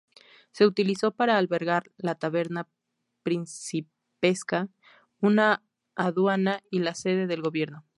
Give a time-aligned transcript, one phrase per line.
[0.51, 2.67] Se utilizó para albergar la taberna
[3.21, 4.67] principesca,
[5.19, 5.63] una
[5.95, 7.85] aduana y la sede del gobierno.